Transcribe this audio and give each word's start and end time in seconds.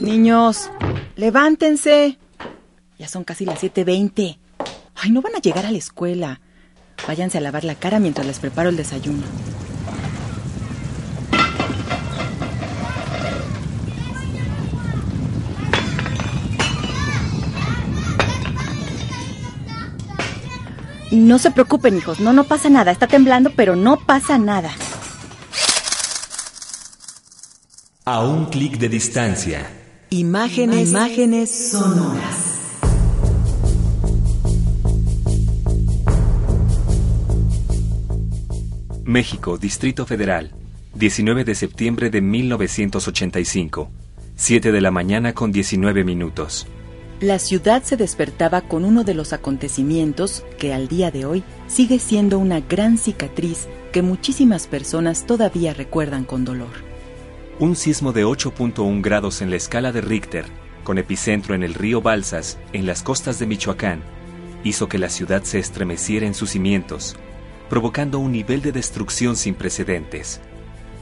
Niños, 0.00 0.70
levántense. 1.16 2.18
Ya 2.98 3.08
son 3.08 3.24
casi 3.24 3.44
las 3.44 3.62
7.20. 3.62 4.38
Ay, 4.94 5.10
no 5.10 5.22
van 5.22 5.34
a 5.34 5.40
llegar 5.40 5.66
a 5.66 5.72
la 5.72 5.78
escuela. 5.78 6.40
Váyanse 7.06 7.38
a 7.38 7.40
lavar 7.40 7.64
la 7.64 7.74
cara 7.74 7.98
mientras 7.98 8.26
les 8.26 8.38
preparo 8.38 8.68
el 8.68 8.76
desayuno. 8.76 9.24
No 21.10 21.38
se 21.38 21.50
preocupen, 21.50 21.96
hijos. 21.96 22.20
No, 22.20 22.32
no 22.32 22.44
pasa 22.44 22.68
nada. 22.68 22.90
Está 22.90 23.06
temblando, 23.06 23.50
pero 23.54 23.76
no 23.76 23.98
pasa 23.98 24.38
nada. 24.38 24.70
A 28.06 28.22
un 28.22 28.44
clic 28.44 28.76
de 28.76 28.90
distancia. 28.90 29.66
Imágenes, 30.10 30.90
imágenes 30.90 31.70
sonoras. 31.70 32.58
México, 39.04 39.56
Distrito 39.56 40.04
Federal, 40.04 40.50
19 40.92 41.44
de 41.44 41.54
septiembre 41.54 42.10
de 42.10 42.20
1985, 42.20 43.90
7 44.36 44.70
de 44.70 44.80
la 44.82 44.90
mañana 44.90 45.32
con 45.32 45.50
19 45.50 46.04
minutos. 46.04 46.66
La 47.22 47.38
ciudad 47.38 47.84
se 47.84 47.96
despertaba 47.96 48.60
con 48.60 48.84
uno 48.84 49.04
de 49.04 49.14
los 49.14 49.32
acontecimientos 49.32 50.44
que 50.58 50.74
al 50.74 50.88
día 50.88 51.10
de 51.10 51.24
hoy 51.24 51.42
sigue 51.68 51.98
siendo 51.98 52.38
una 52.38 52.60
gran 52.60 52.98
cicatriz 52.98 53.66
que 53.92 54.02
muchísimas 54.02 54.66
personas 54.66 55.24
todavía 55.24 55.72
recuerdan 55.72 56.24
con 56.24 56.44
dolor. 56.44 56.93
Un 57.60 57.76
sismo 57.76 58.12
de 58.12 58.26
8.1 58.26 59.00
grados 59.00 59.40
en 59.40 59.48
la 59.48 59.54
escala 59.54 59.92
de 59.92 60.00
Richter, 60.00 60.44
con 60.82 60.98
epicentro 60.98 61.54
en 61.54 61.62
el 61.62 61.74
río 61.74 62.02
Balsas, 62.02 62.58
en 62.72 62.84
las 62.84 63.04
costas 63.04 63.38
de 63.38 63.46
Michoacán, 63.46 64.02
hizo 64.64 64.88
que 64.88 64.98
la 64.98 65.08
ciudad 65.08 65.44
se 65.44 65.60
estremeciera 65.60 66.26
en 66.26 66.34
sus 66.34 66.50
cimientos, 66.50 67.14
provocando 67.70 68.18
un 68.18 68.32
nivel 68.32 68.60
de 68.60 68.72
destrucción 68.72 69.36
sin 69.36 69.54
precedentes. 69.54 70.40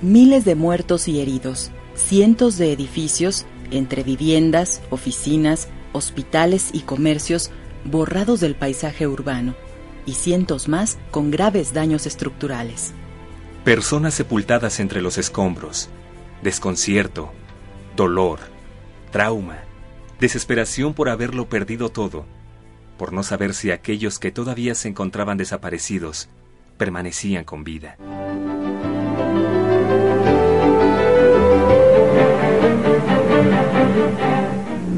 Miles 0.02 0.44
de 0.44 0.54
muertos 0.54 1.08
y 1.08 1.22
heridos, 1.22 1.70
cientos 1.94 2.58
de 2.58 2.72
edificios, 2.72 3.46
entre 3.70 4.02
viviendas, 4.02 4.82
oficinas, 4.90 5.68
hospitales 5.92 6.68
y 6.74 6.80
comercios 6.80 7.50
borrados 7.86 8.40
del 8.40 8.56
paisaje 8.56 9.06
urbano, 9.06 9.54
y 10.04 10.12
cientos 10.12 10.68
más 10.68 10.98
con 11.10 11.30
graves 11.30 11.72
daños 11.72 12.06
estructurales. 12.06 12.92
Personas 13.64 14.12
sepultadas 14.12 14.80
entre 14.80 15.00
los 15.00 15.16
escombros, 15.16 15.88
desconcierto, 16.42 17.30
dolor, 17.96 18.40
trauma, 19.10 19.58
desesperación 20.20 20.92
por 20.92 21.08
haberlo 21.08 21.48
perdido 21.48 21.88
todo, 21.88 22.24
por 22.98 23.12
no 23.12 23.22
saber 23.22 23.54
si 23.54 23.70
aquellos 23.70 24.18
que 24.18 24.32
todavía 24.32 24.74
se 24.74 24.88
encontraban 24.88 25.38
desaparecidos 25.38 26.28
permanecían 26.76 27.44
con 27.44 27.64
vida. 27.64 27.96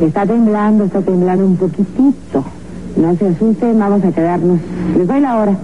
Está 0.01 0.27
temblando, 0.27 0.85
está 0.85 1.01
temblando 1.03 1.47
un 1.47 1.57
poquitito. 1.57 2.45
No 2.97 3.17
se 3.17 3.29
asusten, 3.29 3.79
vamos 3.79 4.05
a 4.05 4.13
quedarnos. 4.13 4.61
Les 4.97 5.07
doy 5.07 5.21
la 5.21 5.37
hora. 5.37 5.57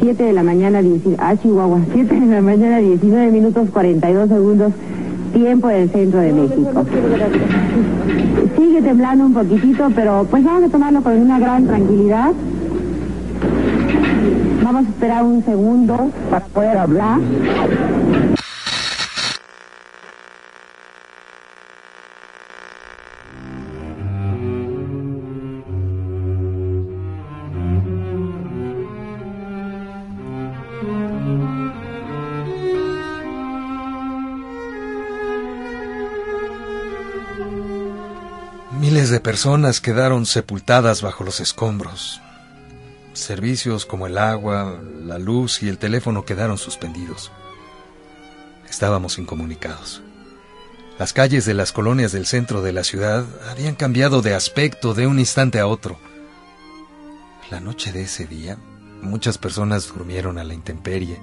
7 0.00 0.22
de 0.22 0.32
la 0.32 0.42
mañana, 0.42 0.80
19, 0.80 1.16
ah, 1.20 1.36
Chihuahua, 1.36 1.80
7 1.92 2.14
de 2.20 2.26
la 2.26 2.40
mañana, 2.40 2.78
19 2.78 3.30
minutos 3.30 3.68
42 3.70 4.28
segundos, 4.28 4.72
tiempo 5.32 5.68
del 5.68 5.90
centro 5.90 6.20
de 6.20 6.32
México. 6.32 6.84
Sigue 8.56 8.82
temblando 8.82 9.26
un 9.26 9.34
poquitito, 9.34 9.88
pero 9.94 10.26
pues 10.30 10.44
vamos 10.44 10.64
a 10.64 10.68
tomarlo 10.68 11.02
con 11.02 11.18
una 11.18 11.38
gran 11.38 11.66
tranquilidad. 11.66 12.32
Vamos 14.62 14.86
a 14.86 14.88
esperar 14.88 15.24
un 15.24 15.44
segundo 15.44 16.10
para 16.30 16.44
poder 16.46 16.78
hablar. 16.78 17.18
De 39.10 39.18
personas 39.18 39.80
quedaron 39.80 40.24
sepultadas 40.24 41.02
bajo 41.02 41.24
los 41.24 41.40
escombros. 41.40 42.20
Servicios 43.12 43.84
como 43.84 44.06
el 44.06 44.16
agua, 44.16 44.80
la 45.02 45.18
luz 45.18 45.64
y 45.64 45.68
el 45.68 45.78
teléfono 45.78 46.24
quedaron 46.24 46.58
suspendidos. 46.58 47.32
Estábamos 48.68 49.18
incomunicados. 49.18 50.00
Las 50.96 51.12
calles 51.12 51.44
de 51.44 51.54
las 51.54 51.72
colonias 51.72 52.12
del 52.12 52.24
centro 52.24 52.62
de 52.62 52.72
la 52.72 52.84
ciudad 52.84 53.24
habían 53.50 53.74
cambiado 53.74 54.22
de 54.22 54.32
aspecto 54.32 54.94
de 54.94 55.08
un 55.08 55.18
instante 55.18 55.58
a 55.58 55.66
otro. 55.66 55.98
La 57.50 57.58
noche 57.58 57.90
de 57.90 58.02
ese 58.02 58.26
día, 58.26 58.58
muchas 59.02 59.38
personas 59.38 59.88
durmieron 59.88 60.38
a 60.38 60.44
la 60.44 60.54
intemperie, 60.54 61.18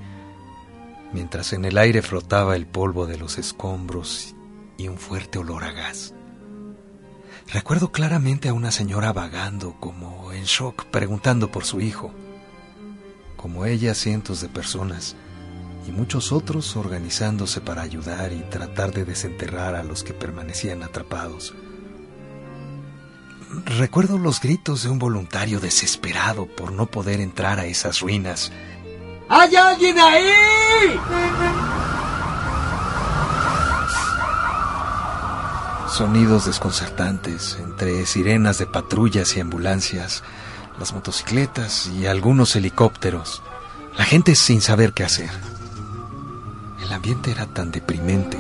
mientras 1.14 1.54
en 1.54 1.64
el 1.64 1.78
aire 1.78 2.02
flotaba 2.02 2.58
el 2.58 2.68
polvo 2.68 3.08
de 3.08 3.18
los 3.18 3.38
escombros 3.38 4.36
y 4.78 4.90
un 4.90 4.98
fuerte 4.98 5.40
olor 5.40 5.64
a 5.64 5.72
gas. 5.72 6.14
Recuerdo 7.52 7.94
claramente 7.94 8.50
a 8.50 8.54
una 8.54 8.72
señora 8.72 9.14
vagando, 9.14 9.76
como 9.80 10.34
en 10.34 10.44
shock, 10.44 10.86
preguntando 10.86 11.50
por 11.50 11.64
su 11.64 11.80
hijo. 11.80 12.12
Como 13.38 13.66
ella, 13.66 13.94
cientos 13.94 14.42
de 14.42 14.50
personas 14.50 15.16
y 15.88 15.92
muchos 15.92 16.34
otros 16.34 16.76
organizándose 16.76 17.62
para 17.62 17.84
ayudar 17.84 18.34
y 18.34 18.42
tratar 18.50 18.92
de 18.92 19.06
desenterrar 19.06 19.76
a 19.76 19.84
los 19.84 20.04
que 20.04 20.14
permanecían 20.14 20.84
atrapados. 20.84 21.56
Recuerdo 23.66 24.18
los 24.18 24.42
gritos 24.42 24.84
de 24.84 24.90
un 24.90 25.00
voluntario 25.00 25.62
desesperado 25.62 26.48
por 26.48 26.74
no 26.74 26.88
poder 26.88 27.22
entrar 27.22 27.62
a 27.62 27.66
esas 27.66 28.02
ruinas. 28.02 28.52
¡Hay 29.30 29.56
alguien 29.56 29.98
ahí! 29.98 31.00
Sonidos 35.90 36.46
desconcertantes 36.46 37.58
entre 37.62 38.06
sirenas 38.06 38.58
de 38.58 38.66
patrullas 38.68 39.36
y 39.36 39.40
ambulancias, 39.40 40.22
las 40.80 40.94
motocicletas 40.94 41.88
y 41.88 42.06
algunos 42.06 42.56
helicópteros. 42.56 43.42
La 43.98 44.04
gente 44.04 44.36
sin 44.36 44.62
saber 44.62 44.94
qué 44.94 45.06
hacer. 45.06 45.30
El 46.84 46.92
ambiente 46.92 47.32
era 47.32 47.46
tan 47.46 47.72
deprimente. 47.72 48.38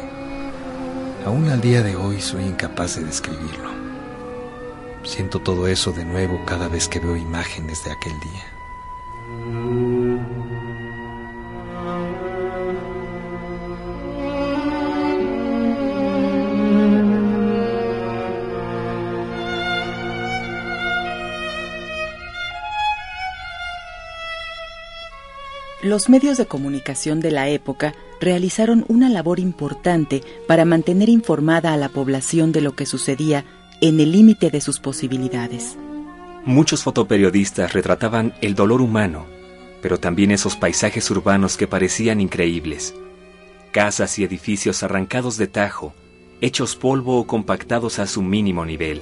Aún 1.25 1.50
al 1.50 1.62
día 1.62 1.81
de 1.81 1.96
hoy 1.96 2.22
soy 2.22 2.44
incapaz 2.44 2.97
de 2.97 3.06
describirlo. 3.06 3.72
Siento 5.03 5.40
todo 5.40 5.68
eso 5.68 5.94
de 5.94 6.03
nuevo 6.03 6.44
cada 6.46 6.68
vez 6.68 6.90
que 6.90 7.00
veo 7.00 7.16
imágenes 7.16 7.84
de 7.86 7.91
aquel 7.91 8.19
día. 8.19 8.56
Los 25.97 26.09
medios 26.09 26.38
de 26.38 26.46
comunicación 26.46 27.22
de 27.22 27.31
la 27.31 27.50
época 27.50 27.96
realizaron 28.21 28.86
una 28.88 29.10
labor 29.10 29.39
importante 29.39 30.21
para 30.48 30.63
mantener 30.63 31.10
informada 31.10 31.74
a 31.74 31.77
la 31.77 31.89
población 31.89 32.51
de 32.51 32.62
lo 32.62 32.75
que 32.75 32.86
sucedía 32.86 33.45
en 33.81 34.00
el 34.00 34.12
límite 34.12 34.51
de 34.51 34.62
sus 34.62 34.80
posibilidades. 34.80 35.75
Muchos 36.45 36.83
fotoperiodistas 36.83 37.74
retrataban 37.74 38.36
el 38.42 38.54
dolor 38.54 38.80
humano, 38.80 39.25
pero 39.81 40.00
también 40.00 40.30
esos 40.30 40.56
paisajes 40.56 41.10
urbanos 41.10 41.57
que 41.57 41.66
parecían 41.66 42.21
increíbles. 42.21 42.94
Casas 43.71 44.19
y 44.19 44.24
edificios 44.24 44.83
arrancados 44.83 45.36
de 45.38 45.48
tajo, 45.48 45.95
hechos 46.42 46.75
polvo 46.75 47.18
o 47.18 47.25
compactados 47.25 47.98
a 47.98 48.06
su 48.06 48.21
mínimo 48.21 48.68
nivel. 48.68 49.01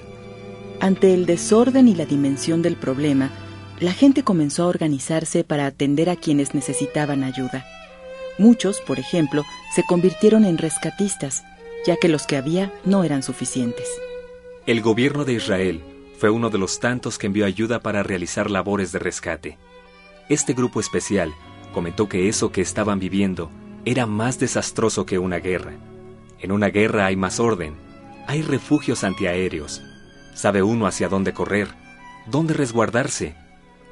Ante 0.80 1.14
el 1.14 1.26
desorden 1.26 1.90
y 1.90 1.96
la 1.96 2.06
dimensión 2.06 2.62
del 2.62 2.78
problema, 2.78 3.32
la 3.80 3.92
gente 3.92 4.24
comenzó 4.24 4.64
a 4.64 4.68
organizarse 4.68 5.44
para 5.44 5.66
atender 5.66 6.10
a 6.10 6.16
quienes 6.16 6.54
necesitaban 6.54 7.24
ayuda. 7.24 7.66
Muchos, 8.38 8.82
por 8.82 9.00
ejemplo, 9.00 9.44
se 9.74 9.84
convirtieron 9.84 10.46
en 10.46 10.58
rescatistas, 10.58 11.44
ya 11.86 11.98
que 11.98 12.08
los 12.08 12.26
que 12.26 12.38
había 12.38 12.72
no 12.86 13.04
eran 13.04 13.24
suficientes. 13.24 13.88
El 14.66 14.82
gobierno 14.82 15.26
de 15.26 15.34
Israel 15.34 15.82
fue 16.18 16.30
uno 16.30 16.50
de 16.50 16.58
los 16.58 16.80
tantos 16.80 17.18
que 17.18 17.28
envió 17.28 17.46
ayuda 17.46 17.82
para 17.82 18.04
realizar 18.04 18.50
labores 18.50 18.92
de 18.92 19.00
rescate. 19.00 19.58
Este 20.30 20.54
grupo 20.54 20.80
especial 20.80 21.34
comentó 21.74 22.08
que 22.08 22.30
eso 22.30 22.52
que 22.52 22.62
estaban 22.62 23.00
viviendo 23.00 23.52
era 23.84 24.06
más 24.06 24.40
desastroso 24.40 25.06
que 25.06 25.20
una 25.20 25.38
guerra. 25.38 25.74
En 26.40 26.52
una 26.52 26.70
guerra 26.70 27.06
hay 27.06 27.16
más 27.16 27.40
orden, 27.40 27.76
hay 28.28 28.42
refugios 28.42 29.04
antiaéreos, 29.04 29.82
sabe 30.34 30.64
uno 30.64 30.88
hacia 30.88 31.10
dónde 31.10 31.34
correr, 31.34 31.68
dónde 32.26 32.54
resguardarse, 32.54 33.36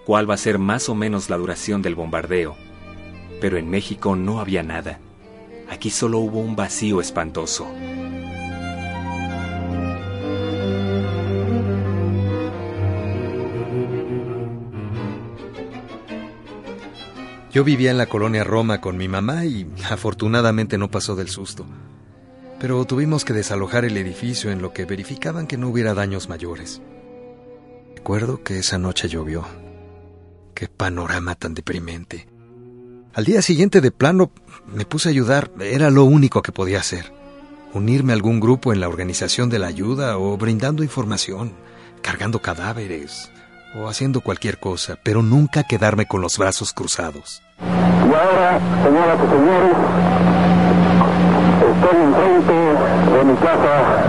cuál 0.05 0.29
va 0.29 0.33
a 0.35 0.37
ser 0.37 0.59
más 0.59 0.89
o 0.89 0.95
menos 0.95 1.29
la 1.29 1.37
duración 1.37 1.81
del 1.81 1.95
bombardeo. 1.95 2.55
Pero 3.39 3.57
en 3.57 3.69
México 3.69 4.15
no 4.15 4.39
había 4.39 4.63
nada. 4.63 4.99
Aquí 5.69 5.89
solo 5.89 6.19
hubo 6.19 6.39
un 6.39 6.55
vacío 6.55 7.01
espantoso. 7.01 7.67
Yo 17.53 17.63
vivía 17.63 17.91
en 17.91 17.99
la 17.99 18.07
colonia 18.07 18.43
Roma 18.43 18.81
con 18.81 18.97
mi 18.97 19.07
mamá 19.07 19.45
y 19.45 19.67
afortunadamente 19.87 20.79
no 20.79 20.89
pasó 20.89 21.15
del 21.15 21.29
susto. 21.29 21.67
Pero 22.59 22.83
tuvimos 22.85 23.25
que 23.25 23.33
desalojar 23.33 23.85
el 23.85 23.95
edificio 23.97 24.49
en 24.49 24.59
lo 24.59 24.73
que 24.73 24.85
verificaban 24.85 25.45
que 25.45 25.57
no 25.57 25.69
hubiera 25.69 25.93
daños 25.93 26.29
mayores. 26.29 26.81
Recuerdo 27.95 28.41
que 28.43 28.57
esa 28.57 28.79
noche 28.79 29.07
llovió. 29.07 29.62
Qué 30.53 30.67
panorama 30.67 31.35
tan 31.35 31.53
deprimente. 31.53 32.27
Al 33.13 33.25
día 33.25 33.41
siguiente 33.41 33.81
de 33.81 33.91
plano 33.91 34.31
me 34.67 34.85
puse 34.85 35.09
a 35.09 35.11
ayudar, 35.11 35.51
era 35.59 35.89
lo 35.89 36.03
único 36.03 36.41
que 36.41 36.51
podía 36.51 36.79
hacer. 36.79 37.11
Unirme 37.73 38.13
a 38.13 38.15
algún 38.15 38.39
grupo 38.39 38.71
en 38.71 38.79
la 38.79 38.87
organización 38.87 39.49
de 39.49 39.59
la 39.59 39.67
ayuda 39.67 40.17
o 40.17 40.37
brindando 40.37 40.83
información, 40.83 41.53
cargando 42.01 42.39
cadáveres, 42.39 43.31
o 43.75 43.87
haciendo 43.87 44.21
cualquier 44.21 44.59
cosa, 44.59 44.97
pero 45.01 45.23
nunca 45.23 45.63
quedarme 45.63 46.05
con 46.05 46.21
los 46.21 46.37
brazos 46.37 46.73
cruzados. 46.73 47.41
Y 47.59 48.13
ahora, 48.13 48.59
señoras 48.83 49.17
y 49.17 49.29
señores, 49.29 49.77
estoy 51.73 52.01
enfrente 52.03 52.53
de 53.17 53.25
mi 53.25 53.35
casa, 53.37 54.05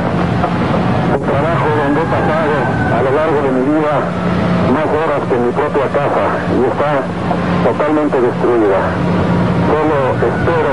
un 1.15 1.23
trabajo 1.23 1.69
donde 1.69 2.01
he 2.01 2.05
pasado 2.05 2.84
a 2.95 3.03
lo 3.03 3.11
largo 3.11 3.43
de 3.43 3.51
mi 3.51 3.63
vida 3.75 3.95
más 4.71 4.87
horas 4.87 5.23
que 5.27 5.37
mi 5.37 5.51
propia 5.51 5.87
casa 5.91 6.25
y 6.55 6.63
está 6.71 7.03
totalmente 7.67 8.21
destruida. 8.21 8.81
Solo 9.67 9.99
espero 10.15 10.73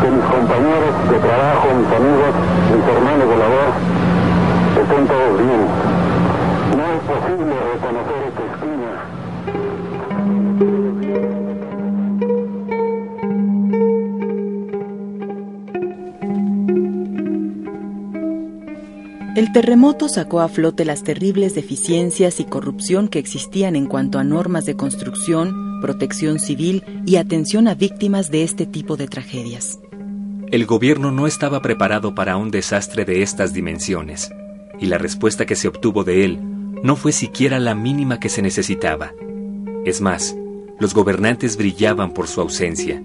que 0.00 0.08
mis 0.10 0.26
compañeros 0.30 0.92
de 1.10 1.18
trabajo, 1.18 1.66
mis 1.74 1.90
amigos, 1.90 2.32
mis 2.70 2.86
hermanos 2.86 3.26
de 3.26 3.36
labor, 3.42 3.70
estén 4.82 5.04
todos 5.10 5.34
bien. 5.38 5.62
No 6.78 6.84
es 6.94 7.02
posible 7.10 7.54
reconocer 7.74 8.20
esta 8.30 8.42
esquina. 8.46 8.90
Terremoto 19.52 20.08
sacó 20.08 20.40
a 20.40 20.48
flote 20.48 20.86
las 20.86 21.02
terribles 21.02 21.54
deficiencias 21.54 22.40
y 22.40 22.44
corrupción 22.44 23.08
que 23.08 23.18
existían 23.18 23.76
en 23.76 23.84
cuanto 23.84 24.18
a 24.18 24.24
normas 24.24 24.64
de 24.64 24.76
construcción, 24.76 25.78
protección 25.82 26.38
civil 26.38 26.82
y 27.04 27.16
atención 27.16 27.68
a 27.68 27.74
víctimas 27.74 28.30
de 28.30 28.44
este 28.44 28.64
tipo 28.64 28.96
de 28.96 29.08
tragedias. 29.08 29.78
El 30.50 30.64
gobierno 30.64 31.10
no 31.10 31.26
estaba 31.26 31.60
preparado 31.60 32.14
para 32.14 32.38
un 32.38 32.50
desastre 32.50 33.04
de 33.04 33.20
estas 33.20 33.52
dimensiones, 33.52 34.32
y 34.80 34.86
la 34.86 34.96
respuesta 34.96 35.44
que 35.44 35.54
se 35.54 35.68
obtuvo 35.68 36.02
de 36.02 36.24
él 36.24 36.38
no 36.82 36.96
fue 36.96 37.12
siquiera 37.12 37.58
la 37.58 37.74
mínima 37.74 38.20
que 38.20 38.30
se 38.30 38.40
necesitaba. 38.40 39.12
Es 39.84 40.00
más, 40.00 40.34
los 40.80 40.94
gobernantes 40.94 41.58
brillaban 41.58 42.14
por 42.14 42.26
su 42.26 42.40
ausencia. 42.40 43.02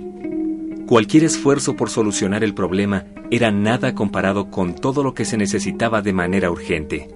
Cualquier 0.87 1.25
esfuerzo 1.25 1.75
por 1.75 1.89
solucionar 1.89 2.45
el 2.45 2.53
problema 2.53 3.07
era 3.29 3.51
nada 3.51 3.93
comparado 3.93 4.49
con 4.49 4.73
todo 4.73 5.03
lo 5.03 5.13
que 5.13 5.25
se 5.25 5.35
necesitaba 5.35 6.01
de 6.01 6.13
manera 6.13 6.49
urgente. 6.49 7.09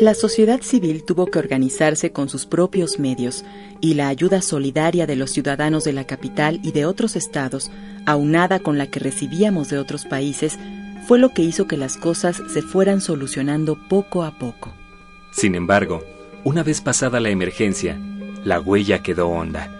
La 0.00 0.14
sociedad 0.14 0.62
civil 0.62 1.04
tuvo 1.04 1.26
que 1.26 1.38
organizarse 1.38 2.10
con 2.10 2.28
sus 2.28 2.44
propios 2.44 2.98
medios 2.98 3.44
y 3.80 3.94
la 3.94 4.08
ayuda 4.08 4.42
solidaria 4.42 5.06
de 5.06 5.14
los 5.14 5.30
ciudadanos 5.30 5.84
de 5.84 5.92
la 5.92 6.08
capital 6.08 6.58
y 6.64 6.72
de 6.72 6.86
otros 6.86 7.14
estados, 7.14 7.70
aunada 8.04 8.58
con 8.58 8.78
la 8.78 8.88
que 8.88 8.98
recibíamos 8.98 9.68
de 9.68 9.78
otros 9.78 10.04
países, 10.04 10.58
fue 11.06 11.20
lo 11.20 11.32
que 11.32 11.42
hizo 11.42 11.68
que 11.68 11.76
las 11.76 11.96
cosas 11.96 12.42
se 12.52 12.62
fueran 12.62 13.00
solucionando 13.00 13.78
poco 13.88 14.24
a 14.24 14.40
poco. 14.40 14.74
Sin 15.30 15.54
embargo, 15.54 16.02
una 16.42 16.64
vez 16.64 16.80
pasada 16.80 17.20
la 17.20 17.30
emergencia, 17.30 17.96
la 18.42 18.58
huella 18.58 19.04
quedó 19.04 19.28
honda. 19.28 19.77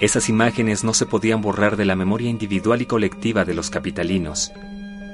Esas 0.00 0.30
imágenes 0.30 0.82
no 0.82 0.94
se 0.94 1.04
podían 1.04 1.42
borrar 1.42 1.76
de 1.76 1.84
la 1.84 1.94
memoria 1.94 2.30
individual 2.30 2.80
y 2.80 2.86
colectiva 2.86 3.44
de 3.44 3.52
los 3.52 3.68
capitalinos. 3.68 4.50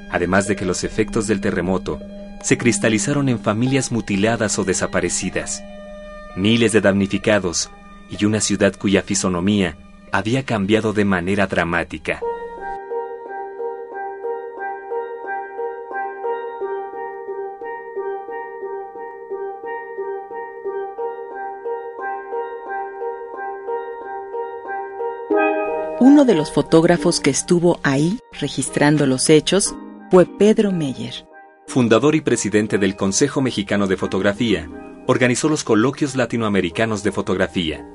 Además 0.09 0.47
de 0.47 0.55
que 0.55 0.65
los 0.65 0.85
efectos 0.85 1.27
del 1.27 1.41
terremoto 1.41 1.99
se 2.41 2.57
cristalizaron 2.57 3.27
en 3.27 3.39
familias 3.39 3.91
mutiladas 3.91 4.57
o 4.59 4.63
desaparecidas, 4.63 5.61
miles 6.37 6.71
de 6.71 6.79
damnificados 6.79 7.69
y 8.09 8.23
una 8.23 8.39
ciudad 8.39 8.73
cuya 8.77 9.01
fisonomía 9.01 9.75
había 10.13 10.43
cambiado 10.43 10.93
de 10.93 11.03
manera 11.03 11.47
dramática. 11.47 12.21
Uno 25.99 26.25
de 26.25 26.35
los 26.35 26.51
fotógrafos 26.51 27.19
que 27.19 27.29
estuvo 27.29 27.79
ahí 27.83 28.19
registrando 28.39 29.05
los 29.05 29.29
hechos 29.29 29.75
fue 30.09 30.25
Pedro 30.25 30.71
Meyer. 30.71 31.27
Fundador 31.67 32.15
y 32.15 32.21
presidente 32.21 32.77
del 32.77 32.95
Consejo 32.95 33.41
Mexicano 33.41 33.87
de 33.87 33.97
Fotografía, 33.97 34.69
organizó 35.05 35.49
los 35.49 35.63
coloquios 35.63 36.15
latinoamericanos 36.15 37.03
de 37.03 37.11
fotografía, 37.11 37.85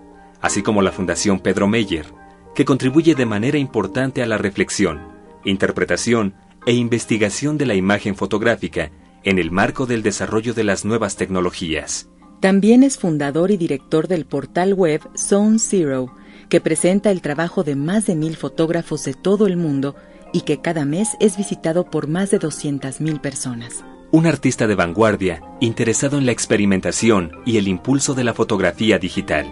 así 0.41 0.63
como 0.63 0.83
la 0.83 0.93
Fundación 0.93 1.41
Pedro 1.41 1.69
Meyer, 1.69 2.07
que 2.55 2.65
contribuye 2.65 3.15
de 3.15 3.27
manera 3.27 3.59
importante 3.59 4.23
a 4.23 4.27
la 4.27 4.37
reflexión, 4.37 5.01
interpretación 5.45 6.35
e 6.67 6.73
investigación 6.73 7.57
de 7.57 7.67
la 7.67 7.75
imagen 7.75 8.15
fotográfica 8.15 8.91
en 9.25 9.39
el 9.39 9.51
marco 9.51 9.87
del 9.87 10.03
desarrollo 10.03 10.53
de 10.55 10.65
las 10.65 10.85
nuevas 10.85 11.17
tecnologías. 11.17 12.09
También 12.41 12.83
es 12.83 12.99
fundador 12.99 13.53
y 13.53 13.57
director 13.57 14.09
del 14.09 14.27
portal 14.27 14.75
web 14.75 15.01
Zone 15.17 15.59
Zero, 15.59 16.13
que 16.53 16.61
presenta 16.61 17.11
el 17.11 17.23
trabajo 17.23 17.65
de 17.65 17.77
más 17.77 18.05
de 18.05 18.15
mil 18.15 18.37
fotógrafos 18.37 19.05
de 19.05 19.15
todo 19.15 19.47
el 19.47 19.57
mundo 19.57 19.97
y 20.35 20.43
que 20.43 20.61
cada 20.61 20.85
mes 20.85 21.17
es 21.19 21.39
visitado 21.39 21.87
por 21.87 22.09
más 22.09 22.31
de 22.31 22.39
200.000 22.39 23.23
personas. 23.23 23.83
Un 24.11 24.27
artista 24.27 24.67
de 24.67 24.75
vanguardia 24.75 25.43
interesado 25.61 26.19
en 26.19 26.27
la 26.27 26.33
experimentación 26.33 27.33
y 27.47 27.57
el 27.57 27.69
impulso 27.69 28.13
de 28.13 28.25
la 28.25 28.35
fotografía 28.35 28.99
digital. 28.99 29.47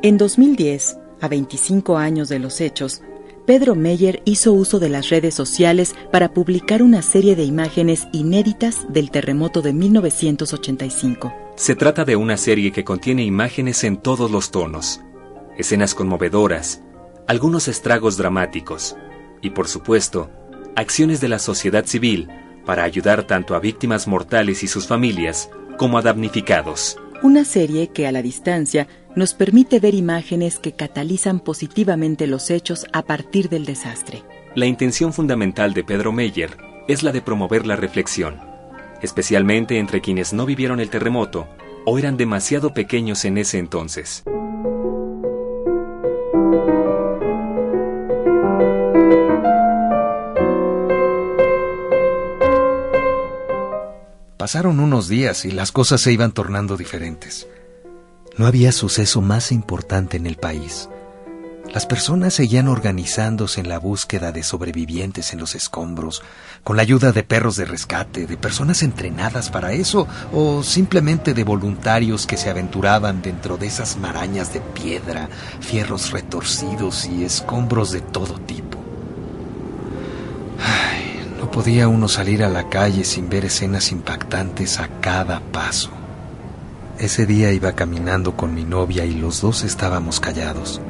En 0.00 0.16
2010, 0.16 0.96
a 1.20 1.28
25 1.28 1.98
años 1.98 2.30
de 2.30 2.38
los 2.38 2.62
hechos, 2.62 3.02
Pedro 3.44 3.74
Meyer 3.74 4.22
hizo 4.24 4.54
uso 4.54 4.78
de 4.78 4.88
las 4.88 5.10
redes 5.10 5.34
sociales 5.34 5.94
para 6.10 6.32
publicar 6.32 6.82
una 6.82 7.02
serie 7.02 7.36
de 7.36 7.44
imágenes 7.44 8.08
inéditas 8.14 8.90
del 8.90 9.10
terremoto 9.10 9.60
de 9.60 9.74
1985. 9.74 11.43
Se 11.56 11.76
trata 11.76 12.04
de 12.04 12.16
una 12.16 12.36
serie 12.36 12.72
que 12.72 12.82
contiene 12.82 13.22
imágenes 13.22 13.84
en 13.84 13.96
todos 13.96 14.28
los 14.28 14.50
tonos, 14.50 15.00
escenas 15.56 15.94
conmovedoras, 15.94 16.82
algunos 17.28 17.68
estragos 17.68 18.16
dramáticos 18.16 18.96
y, 19.40 19.50
por 19.50 19.68
supuesto, 19.68 20.30
acciones 20.74 21.20
de 21.20 21.28
la 21.28 21.38
sociedad 21.38 21.86
civil 21.86 22.28
para 22.66 22.82
ayudar 22.82 23.24
tanto 23.24 23.54
a 23.54 23.60
víctimas 23.60 24.08
mortales 24.08 24.64
y 24.64 24.66
sus 24.66 24.88
familias 24.88 25.48
como 25.78 25.96
a 25.96 26.02
damnificados. 26.02 26.98
Una 27.22 27.44
serie 27.44 27.88
que 27.88 28.08
a 28.08 28.12
la 28.12 28.20
distancia 28.20 28.88
nos 29.14 29.32
permite 29.32 29.78
ver 29.78 29.94
imágenes 29.94 30.58
que 30.58 30.72
catalizan 30.72 31.38
positivamente 31.38 32.26
los 32.26 32.50
hechos 32.50 32.84
a 32.92 33.02
partir 33.02 33.48
del 33.48 33.64
desastre. 33.64 34.24
La 34.56 34.66
intención 34.66 35.12
fundamental 35.12 35.72
de 35.72 35.84
Pedro 35.84 36.10
Meyer 36.10 36.56
es 36.88 37.04
la 37.04 37.12
de 37.12 37.22
promover 37.22 37.64
la 37.64 37.76
reflexión, 37.76 38.53
especialmente 39.04 39.78
entre 39.78 40.00
quienes 40.00 40.32
no 40.32 40.46
vivieron 40.46 40.80
el 40.80 40.90
terremoto 40.90 41.46
o 41.86 41.98
eran 41.98 42.16
demasiado 42.16 42.74
pequeños 42.74 43.24
en 43.24 43.38
ese 43.38 43.58
entonces. 43.58 44.24
Pasaron 54.36 54.80
unos 54.80 55.08
días 55.08 55.44
y 55.46 55.52
las 55.52 55.72
cosas 55.72 56.02
se 56.02 56.12
iban 56.12 56.32
tornando 56.32 56.76
diferentes. 56.76 57.48
No 58.36 58.46
había 58.46 58.72
suceso 58.72 59.22
más 59.22 59.52
importante 59.52 60.16
en 60.16 60.26
el 60.26 60.36
país. 60.36 60.88
Las 61.74 61.86
personas 61.86 62.34
seguían 62.34 62.68
organizándose 62.68 63.60
en 63.60 63.68
la 63.68 63.80
búsqueda 63.80 64.30
de 64.30 64.44
sobrevivientes 64.44 65.32
en 65.32 65.40
los 65.40 65.56
escombros, 65.56 66.22
con 66.62 66.76
la 66.76 66.82
ayuda 66.82 67.10
de 67.10 67.24
perros 67.24 67.56
de 67.56 67.64
rescate, 67.64 68.28
de 68.28 68.36
personas 68.36 68.84
entrenadas 68.84 69.50
para 69.50 69.72
eso, 69.72 70.06
o 70.32 70.62
simplemente 70.62 71.34
de 71.34 71.42
voluntarios 71.42 72.28
que 72.28 72.36
se 72.36 72.48
aventuraban 72.48 73.22
dentro 73.22 73.56
de 73.56 73.66
esas 73.66 73.96
marañas 73.96 74.52
de 74.54 74.60
piedra, 74.60 75.28
fierros 75.58 76.12
retorcidos 76.12 77.06
y 77.06 77.24
escombros 77.24 77.90
de 77.90 78.02
todo 78.02 78.34
tipo. 78.34 78.78
No 81.40 81.50
podía 81.50 81.88
uno 81.88 82.06
salir 82.06 82.44
a 82.44 82.48
la 82.48 82.68
calle 82.68 83.02
sin 83.02 83.28
ver 83.28 83.46
escenas 83.46 83.90
impactantes 83.90 84.78
a 84.78 84.86
cada 85.00 85.40
paso. 85.40 85.90
Ese 87.00 87.26
día 87.26 87.50
iba 87.50 87.72
caminando 87.72 88.36
con 88.36 88.54
mi 88.54 88.62
novia 88.62 89.04
y 89.04 89.14
los 89.14 89.40
dos 89.40 89.64
estábamos 89.64 90.20
callados 90.20 90.80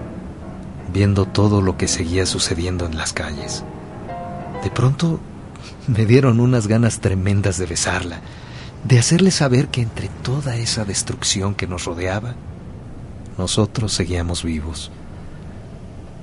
viendo 0.94 1.26
todo 1.26 1.60
lo 1.60 1.76
que 1.76 1.88
seguía 1.88 2.24
sucediendo 2.24 2.86
en 2.86 2.96
las 2.96 3.12
calles. 3.12 3.64
De 4.62 4.70
pronto 4.70 5.18
me 5.88 6.06
dieron 6.06 6.38
unas 6.38 6.68
ganas 6.68 7.00
tremendas 7.00 7.58
de 7.58 7.66
besarla, 7.66 8.20
de 8.84 9.00
hacerle 9.00 9.32
saber 9.32 9.68
que 9.68 9.82
entre 9.82 10.08
toda 10.08 10.56
esa 10.56 10.84
destrucción 10.84 11.56
que 11.56 11.66
nos 11.66 11.84
rodeaba, 11.84 12.36
nosotros 13.36 13.92
seguíamos 13.92 14.44
vivos. 14.44 14.92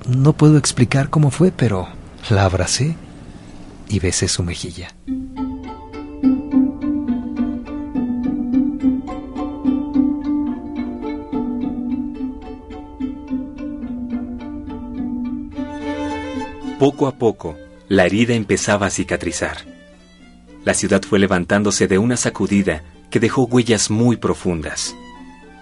No 0.08 0.32
puedo 0.32 0.56
explicar 0.56 1.10
cómo 1.10 1.30
fue, 1.30 1.52
pero 1.52 1.86
la 2.30 2.46
abracé 2.46 2.96
y 3.88 3.98
besé 3.98 4.26
su 4.26 4.42
mejilla. 4.42 4.88
Poco 16.82 17.06
a 17.06 17.14
poco, 17.14 17.56
la 17.86 18.06
herida 18.06 18.34
empezaba 18.34 18.86
a 18.86 18.90
cicatrizar. 18.90 19.58
La 20.64 20.74
ciudad 20.74 21.00
fue 21.02 21.20
levantándose 21.20 21.86
de 21.86 21.96
una 21.96 22.16
sacudida 22.16 22.82
que 23.08 23.20
dejó 23.20 23.44
huellas 23.44 23.88
muy 23.88 24.16
profundas. 24.16 24.92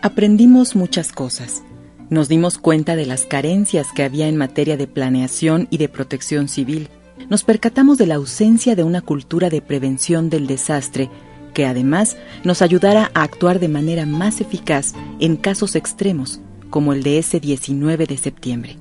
Aprendimos 0.00 0.74
muchas 0.74 1.12
cosas. 1.12 1.62
Nos 2.08 2.30
dimos 2.30 2.56
cuenta 2.56 2.96
de 2.96 3.04
las 3.04 3.26
carencias 3.26 3.88
que 3.94 4.02
había 4.02 4.28
en 4.28 4.38
materia 4.38 4.78
de 4.78 4.86
planeación 4.86 5.68
y 5.68 5.76
de 5.76 5.90
protección 5.90 6.48
civil. 6.48 6.88
Nos 7.28 7.44
percatamos 7.44 7.98
de 7.98 8.06
la 8.06 8.14
ausencia 8.14 8.74
de 8.74 8.82
una 8.82 9.02
cultura 9.02 9.50
de 9.50 9.60
prevención 9.60 10.30
del 10.30 10.46
desastre 10.46 11.10
que 11.52 11.66
además 11.66 12.16
nos 12.44 12.62
ayudara 12.62 13.10
a 13.12 13.24
actuar 13.24 13.60
de 13.60 13.68
manera 13.68 14.06
más 14.06 14.40
eficaz 14.40 14.94
en 15.18 15.36
casos 15.36 15.76
extremos, 15.76 16.40
como 16.70 16.94
el 16.94 17.02
de 17.02 17.18
ese 17.18 17.40
19 17.40 18.06
de 18.06 18.16
septiembre. 18.16 18.79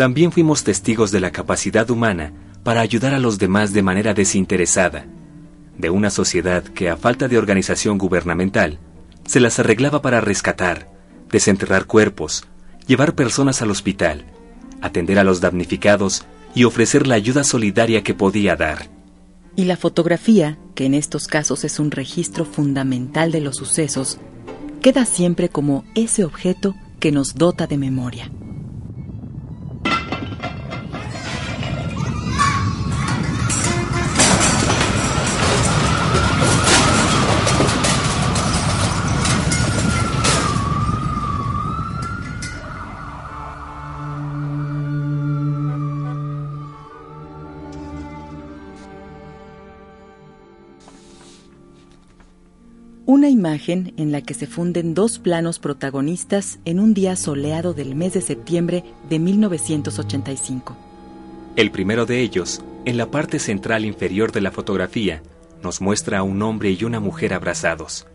También 0.00 0.32
fuimos 0.32 0.64
testigos 0.64 1.10
de 1.10 1.20
la 1.20 1.30
capacidad 1.30 1.90
humana 1.90 2.32
para 2.62 2.80
ayudar 2.80 3.12
a 3.12 3.18
los 3.18 3.38
demás 3.38 3.74
de 3.74 3.82
manera 3.82 4.14
desinteresada, 4.14 5.04
de 5.76 5.90
una 5.90 6.08
sociedad 6.08 6.62
que 6.62 6.88
a 6.88 6.96
falta 6.96 7.28
de 7.28 7.36
organización 7.36 7.98
gubernamental 7.98 8.78
se 9.26 9.40
las 9.40 9.58
arreglaba 9.58 10.00
para 10.00 10.22
rescatar, 10.22 10.88
desenterrar 11.30 11.84
cuerpos, 11.84 12.46
llevar 12.86 13.14
personas 13.14 13.60
al 13.60 13.70
hospital, 13.70 14.24
atender 14.80 15.18
a 15.18 15.24
los 15.24 15.42
damnificados 15.42 16.24
y 16.54 16.64
ofrecer 16.64 17.06
la 17.06 17.16
ayuda 17.16 17.44
solidaria 17.44 18.02
que 18.02 18.14
podía 18.14 18.56
dar. 18.56 18.88
Y 19.54 19.64
la 19.64 19.76
fotografía, 19.76 20.56
que 20.74 20.86
en 20.86 20.94
estos 20.94 21.26
casos 21.26 21.62
es 21.64 21.78
un 21.78 21.90
registro 21.90 22.46
fundamental 22.46 23.32
de 23.32 23.42
los 23.42 23.56
sucesos, 23.56 24.16
queda 24.80 25.04
siempre 25.04 25.50
como 25.50 25.84
ese 25.94 26.24
objeto 26.24 26.74
que 27.00 27.12
nos 27.12 27.34
dota 27.34 27.66
de 27.66 27.76
memoria. 27.76 28.30
En 53.96 54.12
la 54.12 54.22
que 54.22 54.34
se 54.34 54.46
funden 54.46 54.94
dos 54.94 55.18
planos 55.18 55.58
protagonistas 55.58 56.60
en 56.64 56.78
un 56.78 56.94
día 56.94 57.16
soleado 57.16 57.74
del 57.74 57.94
mes 57.94 58.14
de 58.14 58.20
septiembre 58.20 58.84
de 59.08 59.18
1985. 59.18 60.76
El 61.56 61.70
primero 61.70 62.06
de 62.06 62.20
ellos, 62.20 62.62
en 62.84 62.96
la 62.96 63.10
parte 63.10 63.38
central 63.38 63.84
inferior 63.84 64.30
de 64.30 64.40
la 64.40 64.52
fotografía, 64.52 65.22
nos 65.62 65.80
muestra 65.80 66.18
a 66.18 66.22
un 66.22 66.42
hombre 66.42 66.70
y 66.70 66.84
una 66.84 67.00
mujer 67.00 67.34
abrazados. 67.34 68.06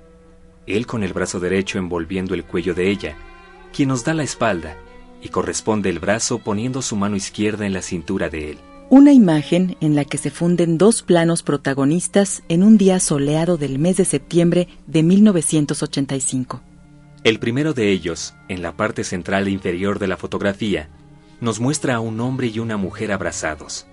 Él 0.67 0.87
con 0.87 1.03
el 1.03 1.13
brazo 1.13 1.39
derecho 1.39 1.77
envolviendo 1.77 2.33
el 2.33 2.45
cuello 2.45 2.73
de 2.73 2.89
ella, 2.89 3.17
quien 3.73 3.89
nos 3.89 4.05
da 4.05 4.13
la 4.13 4.23
espalda, 4.23 4.77
y 5.21 5.29
corresponde 5.29 5.89
el 5.89 5.99
brazo 5.99 6.39
poniendo 6.39 6.81
su 6.81 6.95
mano 6.95 7.15
izquierda 7.15 7.65
en 7.65 7.73
la 7.73 7.81
cintura 7.81 8.29
de 8.29 8.51
él. 8.51 8.57
Una 8.89 9.11
imagen 9.11 9.77
en 9.81 9.95
la 9.95 10.05
que 10.05 10.19
se 10.19 10.29
funden 10.29 10.77
dos 10.77 11.01
planos 11.01 11.41
protagonistas 11.41 12.43
en 12.49 12.61
un 12.61 12.77
día 12.77 12.99
soleado 12.99 13.57
del 13.57 13.79
mes 13.79 13.97
de 13.97 14.05
septiembre 14.05 14.67
de 14.85 15.01
1985. 15.01 16.61
El 17.23 17.39
primero 17.39 17.73
de 17.73 17.89
ellos, 17.89 18.35
en 18.47 18.61
la 18.61 18.77
parte 18.77 19.03
central 19.03 19.47
inferior 19.47 19.97
de 19.97 20.05
la 20.05 20.17
fotografía, 20.17 20.89
nos 21.41 21.59
muestra 21.59 21.95
a 21.95 21.99
un 21.99 22.19
hombre 22.19 22.47
y 22.47 22.59
una 22.59 22.77
mujer 22.77 23.11
abrazados. 23.11 23.87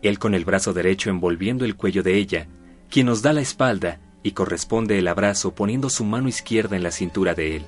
Él 0.00 0.20
con 0.20 0.32
el 0.34 0.44
brazo 0.44 0.72
derecho 0.72 1.10
envolviendo 1.10 1.64
el 1.64 1.74
cuello 1.74 2.04
de 2.04 2.18
ella, 2.18 2.46
quien 2.88 3.06
nos 3.06 3.20
da 3.20 3.32
la 3.32 3.40
espalda 3.40 4.00
y 4.22 4.30
corresponde 4.30 4.96
el 5.00 5.08
abrazo 5.08 5.56
poniendo 5.56 5.90
su 5.90 6.04
mano 6.04 6.28
izquierda 6.28 6.76
en 6.76 6.84
la 6.84 6.92
cintura 6.92 7.34
de 7.34 7.56
él. 7.56 7.66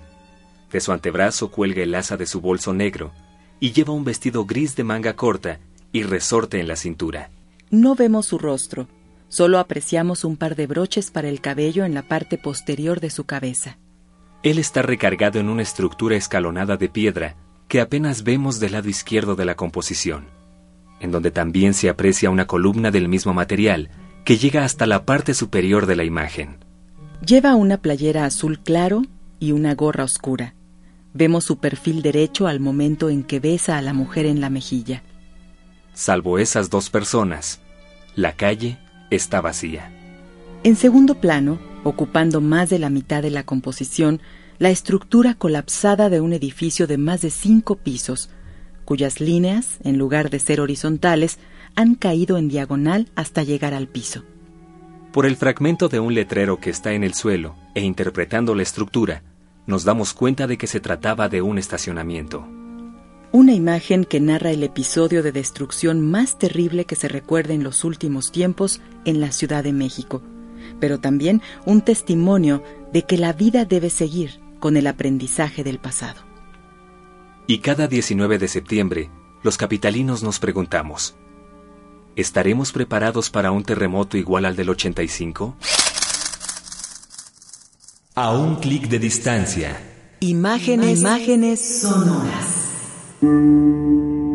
De 0.70 0.80
su 0.80 0.92
antebrazo 0.92 1.50
cuelga 1.50 1.82
el 1.82 1.92
asa 1.96 2.16
de 2.16 2.26
su 2.26 2.40
bolso 2.40 2.72
negro 2.72 3.10
y 3.58 3.72
lleva 3.72 3.92
un 3.92 4.04
vestido 4.04 4.44
gris 4.44 4.76
de 4.76 4.84
manga 4.84 5.16
corta 5.16 5.58
y 5.92 6.02
resorte 6.02 6.60
en 6.60 6.68
la 6.68 6.76
cintura. 6.76 7.30
No 7.70 7.94
vemos 7.94 8.26
su 8.26 8.38
rostro, 8.38 8.88
solo 9.28 9.58
apreciamos 9.58 10.24
un 10.24 10.36
par 10.36 10.56
de 10.56 10.66
broches 10.66 11.10
para 11.10 11.28
el 11.28 11.40
cabello 11.40 11.84
en 11.84 11.94
la 11.94 12.02
parte 12.02 12.38
posterior 12.38 13.00
de 13.00 13.10
su 13.10 13.24
cabeza. 13.24 13.78
Él 14.42 14.58
está 14.58 14.82
recargado 14.82 15.38
en 15.38 15.48
una 15.48 15.62
estructura 15.62 16.16
escalonada 16.16 16.76
de 16.76 16.88
piedra 16.88 17.36
que 17.68 17.80
apenas 17.80 18.24
vemos 18.24 18.58
del 18.58 18.72
lado 18.72 18.88
izquierdo 18.88 19.36
de 19.36 19.44
la 19.44 19.54
composición, 19.54 20.24
en 20.98 21.12
donde 21.12 21.30
también 21.30 21.74
se 21.74 21.88
aprecia 21.88 22.30
una 22.30 22.46
columna 22.46 22.90
del 22.90 23.08
mismo 23.08 23.34
material 23.34 23.90
que 24.24 24.38
llega 24.38 24.64
hasta 24.64 24.86
la 24.86 25.04
parte 25.04 25.34
superior 25.34 25.86
de 25.86 25.96
la 25.96 26.04
imagen. 26.04 26.58
Lleva 27.24 27.54
una 27.54 27.76
playera 27.76 28.24
azul 28.24 28.60
claro 28.60 29.02
y 29.38 29.52
una 29.52 29.74
gorra 29.74 30.04
oscura. 30.04 30.54
Vemos 31.12 31.44
su 31.44 31.58
perfil 31.58 32.02
derecho 32.02 32.46
al 32.46 32.60
momento 32.60 33.10
en 33.10 33.24
que 33.24 33.40
besa 33.40 33.76
a 33.76 33.82
la 33.82 33.92
mujer 33.92 34.26
en 34.26 34.40
la 34.40 34.50
mejilla. 34.50 35.02
Salvo 35.94 36.38
esas 36.38 36.70
dos 36.70 36.90
personas, 36.90 37.60
la 38.14 38.32
calle 38.32 38.78
está 39.10 39.40
vacía. 39.40 39.92
En 40.62 40.76
segundo 40.76 41.16
plano, 41.16 41.58
ocupando 41.84 42.40
más 42.40 42.70
de 42.70 42.78
la 42.78 42.90
mitad 42.90 43.22
de 43.22 43.30
la 43.30 43.44
composición, 43.44 44.20
la 44.58 44.70
estructura 44.70 45.34
colapsada 45.34 46.10
de 46.10 46.20
un 46.20 46.32
edificio 46.32 46.86
de 46.86 46.98
más 46.98 47.22
de 47.22 47.30
cinco 47.30 47.76
pisos, 47.76 48.30
cuyas 48.84 49.20
líneas, 49.20 49.78
en 49.84 49.98
lugar 49.98 50.30
de 50.30 50.38
ser 50.38 50.60
horizontales, 50.60 51.38
han 51.76 51.94
caído 51.94 52.36
en 52.36 52.48
diagonal 52.48 53.08
hasta 53.14 53.42
llegar 53.42 53.72
al 53.72 53.88
piso. 53.88 54.24
Por 55.12 55.26
el 55.26 55.36
fragmento 55.36 55.88
de 55.88 55.98
un 55.98 56.14
letrero 56.14 56.60
que 56.60 56.70
está 56.70 56.92
en 56.92 57.04
el 57.04 57.14
suelo 57.14 57.56
e 57.74 57.82
interpretando 57.82 58.54
la 58.54 58.62
estructura, 58.62 59.22
nos 59.66 59.84
damos 59.84 60.12
cuenta 60.12 60.46
de 60.46 60.58
que 60.58 60.66
se 60.66 60.80
trataba 60.80 61.28
de 61.28 61.42
un 61.42 61.58
estacionamiento. 61.58 62.46
Una 63.32 63.52
imagen 63.52 64.04
que 64.04 64.18
narra 64.18 64.50
el 64.50 64.64
episodio 64.64 65.22
de 65.22 65.30
destrucción 65.30 66.00
más 66.00 66.36
terrible 66.36 66.84
que 66.84 66.96
se 66.96 67.06
recuerda 67.06 67.54
en 67.54 67.62
los 67.62 67.84
últimos 67.84 68.32
tiempos 68.32 68.80
en 69.04 69.20
la 69.20 69.30
Ciudad 69.30 69.62
de 69.62 69.72
México, 69.72 70.20
pero 70.80 70.98
también 70.98 71.40
un 71.64 71.80
testimonio 71.80 72.64
de 72.92 73.02
que 73.02 73.16
la 73.16 73.32
vida 73.32 73.64
debe 73.64 73.88
seguir 73.88 74.40
con 74.58 74.76
el 74.76 74.88
aprendizaje 74.88 75.62
del 75.62 75.78
pasado. 75.78 76.20
Y 77.46 77.58
cada 77.58 77.86
19 77.86 78.38
de 78.38 78.48
septiembre, 78.48 79.10
los 79.44 79.56
capitalinos 79.56 80.24
nos 80.24 80.40
preguntamos, 80.40 81.14
¿estaremos 82.16 82.72
preparados 82.72 83.30
para 83.30 83.52
un 83.52 83.62
terremoto 83.62 84.16
igual 84.16 84.44
al 84.44 84.56
del 84.56 84.70
85? 84.70 85.56
A 88.16 88.32
un 88.32 88.56
clic 88.56 88.88
de 88.88 88.98
distancia. 88.98 90.16
Imágenes, 90.18 90.98
imágenes 90.98 91.80
sonoras. 91.80 92.59
Dicen 93.20 94.29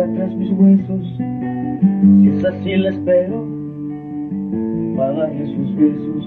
anda 0.00 0.18
tras 0.18 0.32
mis 0.34 0.50
huesos, 0.52 1.06
si 2.22 2.28
es 2.28 2.44
así 2.44 2.76
la 2.76 2.90
espero, 2.90 3.48
para 4.96 5.12
darle 5.12 5.46
sus 5.46 5.74
besos. 5.76 6.26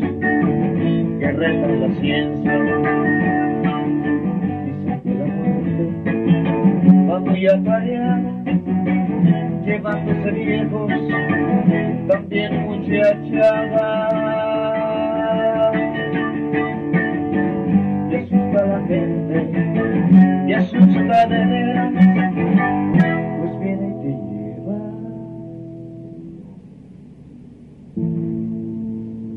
que 1.20 1.30
retan 1.30 1.80
la 1.80 2.00
ciencia. 2.00 2.58
Dicen 4.66 5.00
que 5.04 5.14
la 5.14 5.26
muerte 5.26 6.10
va 7.08 7.20
muy 7.20 7.46
atareada, 7.46 8.42
llevándose 9.64 10.30
viejos, 10.32 10.90
también 12.08 12.62
muchachada. 12.62 14.08
Y 18.10 18.14
asusta 18.14 18.66
la 18.66 18.80
gente, 18.86 19.36
y 20.46 20.52
asusta 20.52 21.26
de 21.26 21.40
pues 23.38 23.54
viene 23.60 23.86
y 23.88 23.92
te 24.02 24.10
lleva. 24.30 24.78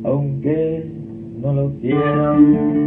Aunque 0.06 0.60
no 1.42 1.50
lo 1.54 1.66
quieran. 1.80 2.81